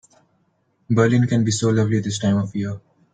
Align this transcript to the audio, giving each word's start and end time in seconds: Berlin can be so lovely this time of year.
Berlin 0.89 1.27
can 1.27 1.45
be 1.45 1.51
so 1.51 1.69
lovely 1.69 1.99
this 1.99 2.17
time 2.17 2.37
of 2.37 2.55
year. 2.55 2.81